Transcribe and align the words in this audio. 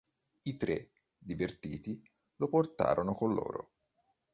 I 0.45 0.55
tre, 0.57 0.93
divertiti, 1.15 2.01
lo 2.37 2.47
portano 2.49 3.13
con 3.13 3.35
loro. 3.35 3.71